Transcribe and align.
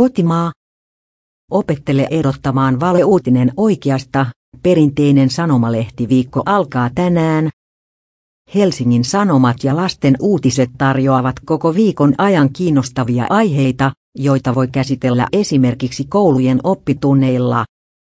Kotimaa. 0.00 0.52
Opettele 1.50 2.08
erottamaan 2.10 2.80
valeuutinen 2.80 3.52
oikeasta. 3.56 4.26
Perinteinen 4.62 5.30
sanomalehtiviikko 5.30 6.42
alkaa 6.46 6.90
tänään. 6.94 7.50
Helsingin 8.54 9.04
Sanomat 9.04 9.56
ja 9.64 9.76
lasten 9.76 10.16
uutiset 10.20 10.70
tarjoavat 10.78 11.36
koko 11.44 11.74
viikon 11.74 12.14
ajan 12.18 12.52
kiinnostavia 12.52 13.26
aiheita, 13.30 13.92
joita 14.18 14.54
voi 14.54 14.68
käsitellä 14.68 15.26
esimerkiksi 15.32 16.04
koulujen 16.04 16.60
oppitunneilla. 16.62 17.64